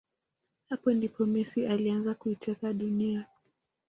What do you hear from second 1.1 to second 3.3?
Messi alianza kuiteka dunia